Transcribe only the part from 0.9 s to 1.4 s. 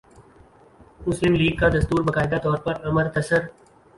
مسلم